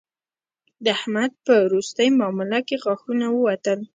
د 0.83 0.85
احمد 0.97 1.31
په 1.45 1.55
روستۍ 1.71 2.09
مامله 2.19 2.59
کې 2.67 2.75
غاښونه 2.83 3.25
ووتل 3.31 3.79